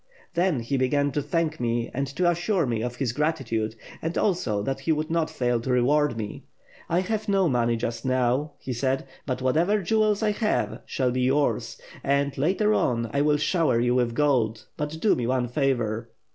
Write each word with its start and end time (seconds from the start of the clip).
Then, 0.33 0.61
he 0.61 0.77
began 0.77 1.11
to 1.11 1.21
thank 1.21 1.59
me 1.59 1.91
and 1.93 2.07
to 2.07 2.27
assure 2.27 2.65
me 2.65 2.81
of 2.81 2.95
his 2.95 3.13
grati 3.13 3.45
tude 3.45 3.75
and 4.01 4.17
also 4.17 4.63
that 4.63 4.79
he 4.79 4.91
would 4.91 5.11
not 5.11 5.29
fail 5.29 5.61
to 5.61 5.69
reward 5.69 6.17
me. 6.17 6.41
*I 6.89 7.01
have 7.01 7.29
no 7.29 7.47
money 7.47 7.75
just 7.77 8.03
now' 8.03 8.53
he 8.57 8.73
said 8.73 9.05
'but 9.27 9.43
whatever 9.43 9.79
jewels 9.83 10.23
I 10.23 10.31
have 10.31 10.81
shall 10.87 11.11
be 11.11 11.21
yours; 11.21 11.79
and, 12.03 12.35
later 12.35 12.73
on, 12.73 13.11
I 13.13 13.21
will 13.21 13.37
shower 13.37 13.79
you 13.79 13.93
with 13.93 14.15
gold, 14.15 14.65
but 14.75 14.99
do 14.99 15.13
me 15.13 15.27
one 15.27 15.47
favor.' 15.47 16.09